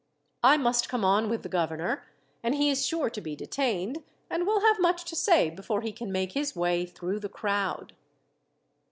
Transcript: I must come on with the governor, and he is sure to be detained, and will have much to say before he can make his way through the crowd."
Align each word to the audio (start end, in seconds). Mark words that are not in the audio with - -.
I 0.43 0.57
must 0.57 0.89
come 0.89 1.05
on 1.05 1.29
with 1.29 1.43
the 1.43 1.47
governor, 1.47 2.07
and 2.41 2.55
he 2.55 2.71
is 2.71 2.83
sure 2.87 3.07
to 3.11 3.21
be 3.21 3.35
detained, 3.35 4.01
and 4.31 4.47
will 4.47 4.61
have 4.61 4.79
much 4.79 5.05
to 5.05 5.15
say 5.15 5.51
before 5.51 5.81
he 5.81 5.91
can 5.91 6.11
make 6.11 6.31
his 6.31 6.55
way 6.55 6.87
through 6.87 7.19
the 7.19 7.29
crowd." 7.29 7.93